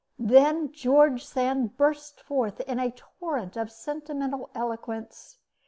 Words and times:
Then 0.17 0.71
George 0.71 1.23
Sand 1.23 1.77
burst 1.77 2.21
forth 2.21 2.59
in 2.61 2.79
a 2.79 2.89
torrent 2.89 3.55
of 3.55 3.69
sentimental 3.71 4.49
eloquence. 4.55 5.37